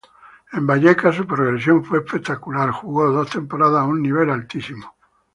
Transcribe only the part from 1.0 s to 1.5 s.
su